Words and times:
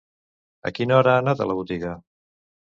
A 0.69 0.71
quina 0.79 0.95
hora 1.01 1.11
ha 1.17 1.19
anat 1.25 1.45
a 1.45 1.47
la 1.51 1.59
botiga? 1.61 1.93